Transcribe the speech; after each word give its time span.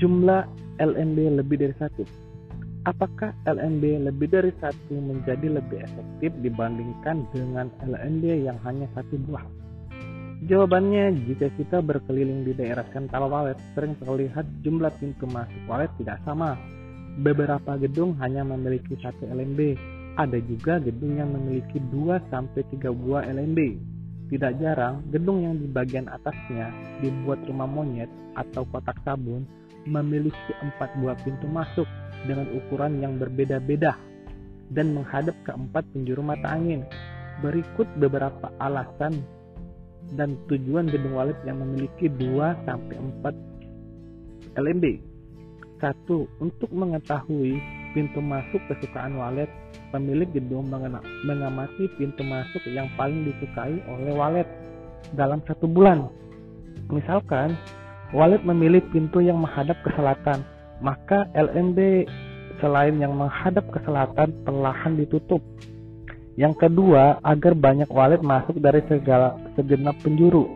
jumlah 0.00 0.48
LMB 0.80 1.44
lebih 1.44 1.60
dari 1.60 1.76
satu. 1.76 2.08
Apakah 2.88 3.36
LMB 3.44 4.08
lebih 4.08 4.32
dari 4.32 4.48
satu 4.56 4.96
menjadi 4.96 5.60
lebih 5.60 5.84
efektif 5.84 6.32
dibandingkan 6.40 7.28
dengan 7.36 7.68
LMB 7.84 8.24
yang 8.48 8.56
hanya 8.64 8.88
satu 8.96 9.20
buah? 9.28 9.44
Jawabannya, 10.48 11.28
jika 11.28 11.52
kita 11.60 11.84
berkeliling 11.84 12.48
di 12.48 12.56
daerah 12.56 12.88
sentral 12.96 13.28
walet, 13.28 13.60
sering 13.76 13.92
terlihat 14.00 14.48
jumlah 14.64 14.88
pintu 14.96 15.28
masuk 15.28 15.60
walet 15.68 15.92
tidak 16.00 16.16
sama. 16.24 16.56
Beberapa 17.20 17.76
gedung 17.76 18.16
hanya 18.24 18.40
memiliki 18.40 18.96
satu 19.04 19.28
LMB, 19.28 19.76
ada 20.16 20.40
juga 20.40 20.80
gedung 20.80 21.20
yang 21.20 21.36
memiliki 21.36 21.76
2 21.92 22.32
sampai 22.32 22.64
3 22.72 22.88
buah 22.88 23.28
LMB. 23.28 23.60
Tidak 24.32 24.52
jarang, 24.64 25.04
gedung 25.12 25.44
yang 25.44 25.60
di 25.60 25.68
bagian 25.68 26.08
atasnya 26.08 26.72
dibuat 27.04 27.44
rumah 27.44 27.68
monyet 27.68 28.08
atau 28.40 28.64
kotak 28.72 28.96
sabun 29.04 29.44
memiliki 29.88 30.52
empat 30.60 30.92
buah 31.00 31.16
pintu 31.24 31.46
masuk 31.48 31.88
dengan 32.28 32.48
ukuran 32.52 33.00
yang 33.00 33.16
berbeda-beda 33.16 33.96
dan 34.70 34.92
menghadap 34.94 35.34
ke 35.46 35.50
empat 35.52 35.84
penjuru 35.94 36.20
mata 36.20 36.52
angin. 36.52 36.84
Berikut 37.40 37.88
beberapa 37.96 38.52
alasan 38.60 39.24
dan 40.16 40.36
tujuan 40.50 40.90
gedung 40.92 41.16
walet 41.16 41.38
yang 41.48 41.62
memiliki 41.64 42.12
2 42.12 42.66
sampai 42.68 42.96
4 43.24 44.58
LMB. 44.60 44.84
1. 45.80 46.44
Untuk 46.44 46.68
mengetahui 46.68 47.56
pintu 47.96 48.20
masuk 48.20 48.60
kesukaan 48.68 49.16
walet, 49.16 49.48
pemilik 49.88 50.28
gedung 50.28 50.68
mengamati 51.24 51.88
pintu 51.96 52.20
masuk 52.20 52.60
yang 52.68 52.84
paling 53.00 53.24
disukai 53.24 53.80
oleh 53.88 54.12
walet 54.12 54.48
dalam 55.16 55.40
satu 55.48 55.64
bulan. 55.64 56.12
Misalkan, 56.92 57.56
walet 58.16 58.42
memilih 58.42 58.82
pintu 58.90 59.22
yang 59.22 59.38
menghadap 59.42 59.78
ke 59.82 59.90
selatan, 59.94 60.42
maka 60.82 61.28
LMB 61.36 62.08
selain 62.58 63.00
yang 63.00 63.16
menghadap 63.16 63.64
ke 63.72 63.78
selatan 63.86 64.34
perlahan 64.44 64.98
ditutup 64.98 65.40
yang 66.40 66.56
kedua, 66.56 67.20
agar 67.20 67.52
banyak 67.52 67.90
walet 67.92 68.24
masuk 68.24 68.64
dari 68.64 68.80
segala 68.88 69.36
segenap 69.60 69.98
penjuru. 70.00 70.48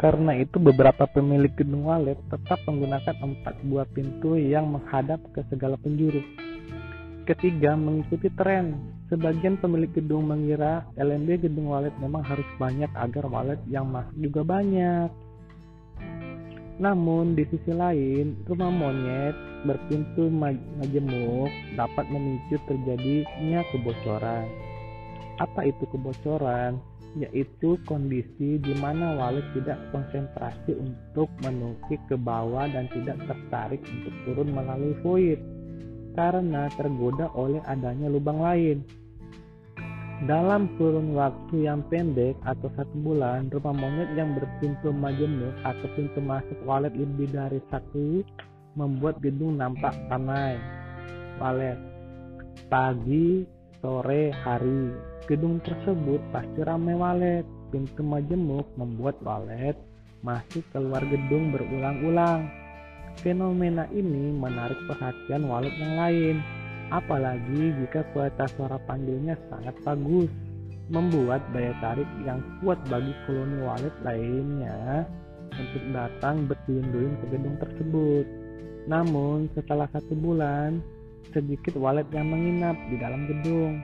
Karena 0.00 0.34
itu 0.34 0.58
beberapa 0.58 1.06
pemilik 1.06 1.54
gedung 1.54 1.86
walet 1.86 2.18
tetap 2.32 2.58
menggunakan 2.66 3.14
empat 3.22 3.62
buah 3.62 3.86
pintu 3.94 4.34
yang 4.34 4.74
menghadap 4.74 5.22
ke 5.30 5.46
segala 5.52 5.78
penjuru. 5.78 6.18
Ketiga, 7.30 7.78
mengikuti 7.78 8.26
tren. 8.34 8.74
Sebagian 9.06 9.54
pemilik 9.62 9.92
gedung 9.94 10.26
mengira 10.26 10.82
LMB 10.98 11.46
gedung 11.46 11.70
walet 11.70 11.94
memang 12.02 12.26
harus 12.26 12.48
banyak 12.58 12.90
agar 12.98 13.24
walet 13.30 13.60
yang 13.70 13.86
masuk 13.86 14.18
juga 14.18 14.42
banyak. 14.42 15.08
Namun 16.74 17.38
di 17.38 17.46
sisi 17.46 17.70
lain, 17.70 18.34
rumah 18.50 18.72
monyet 18.72 19.34
berpintu 19.62 20.26
majemuk 20.26 21.50
dapat 21.78 22.04
memicu 22.10 22.58
terjadinya 22.66 23.62
kebocoran. 23.70 24.46
Apa 25.38 25.70
itu 25.70 25.86
kebocoran? 25.94 26.82
Yaitu 27.14 27.78
kondisi 27.86 28.58
di 28.58 28.74
mana 28.82 29.14
walet 29.14 29.46
tidak 29.54 29.78
konsentrasi 29.94 30.74
untuk 30.74 31.30
menukik 31.46 32.02
ke 32.10 32.18
bawah 32.18 32.66
dan 32.66 32.90
tidak 32.90 33.22
tertarik 33.22 33.78
untuk 33.86 34.14
turun 34.26 34.50
melalui 34.50 34.98
void 35.06 35.38
karena 36.18 36.66
tergoda 36.74 37.30
oleh 37.38 37.62
adanya 37.70 38.10
lubang 38.10 38.42
lain. 38.42 38.82
Dalam 40.22 40.70
kurun 40.78 41.18
waktu 41.18 41.66
yang 41.66 41.82
pendek 41.90 42.38
atau 42.46 42.70
satu 42.78 42.94
bulan, 43.02 43.50
rumah 43.50 43.74
monyet 43.74 44.14
yang 44.14 44.38
berpintu 44.38 44.94
majemuk 44.94 45.50
atau 45.66 45.90
pintu 45.98 46.22
masuk 46.22 46.54
walet 46.62 46.94
lebih 46.94 47.34
dari 47.34 47.58
satu 47.66 48.22
membuat 48.78 49.18
gedung 49.18 49.58
nampak 49.58 49.92
ramai. 50.06 50.54
Walet 51.42 51.74
pagi, 52.70 53.42
sore, 53.82 54.30
hari 54.30 54.94
Gedung 55.24 55.56
tersebut 55.64 56.20
pasti 56.28 56.60
ramai 56.60 56.92
walet. 56.92 57.48
Pintu 57.72 58.04
majemuk 58.04 58.68
membuat 58.76 59.16
walet 59.24 59.72
masuk 60.20 60.60
keluar 60.68 61.00
gedung 61.08 61.48
berulang-ulang. 61.48 62.44
Fenomena 63.24 63.88
ini 63.88 64.36
menarik 64.36 64.76
perhatian 64.84 65.48
walet 65.48 65.72
yang 65.80 65.94
lain, 65.96 66.36
apalagi 66.94 67.74
jika 67.82 68.06
kualitas 68.14 68.54
suara 68.54 68.78
panggilnya 68.86 69.34
sangat 69.50 69.74
bagus, 69.82 70.30
membuat 70.92 71.42
daya 71.50 71.74
tarik 71.82 72.06
yang 72.22 72.38
kuat 72.62 72.78
bagi 72.86 73.10
koloni 73.26 73.58
walet 73.66 73.94
lainnya 74.06 75.08
untuk 75.50 75.82
datang 75.90 76.46
berduyun-duyun 76.46 77.14
ke 77.18 77.26
gedung 77.34 77.56
tersebut. 77.58 78.26
Namun, 78.86 79.48
setelah 79.56 79.88
satu 79.90 80.12
bulan, 80.14 80.78
sedikit 81.32 81.74
walet 81.80 82.06
yang 82.12 82.30
menginap 82.30 82.76
di 82.92 82.96
dalam 83.00 83.26
gedung 83.26 83.80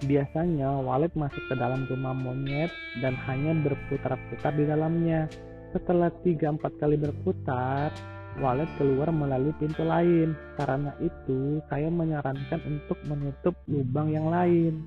Biasanya 0.00 0.80
walet 0.80 1.12
masuk 1.12 1.44
ke 1.52 1.54
dalam 1.60 1.84
rumah 1.84 2.16
monyet 2.16 2.72
dan 3.04 3.12
hanya 3.28 3.52
berputar-putar 3.60 4.56
di 4.56 4.64
dalamnya. 4.64 5.28
Setelah 5.76 6.08
3-4 6.24 6.80
kali 6.80 6.96
berputar, 6.96 7.92
walet 8.38 8.70
keluar 8.78 9.10
melalui 9.10 9.50
pintu 9.58 9.82
lain. 9.82 10.38
Karena 10.54 10.94
itu, 11.02 11.58
saya 11.66 11.90
menyarankan 11.90 12.60
untuk 12.68 12.98
menutup 13.10 13.58
lubang 13.66 14.14
yang 14.14 14.30
lain. 14.30 14.86